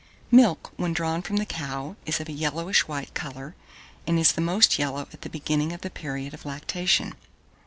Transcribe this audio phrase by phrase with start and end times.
[0.31, 0.41] 1609.
[0.41, 3.53] Milk, when drawn from the cow, is of a yellowish white colour,
[4.07, 7.13] and is the most yellow at the beginning of the period of lactation.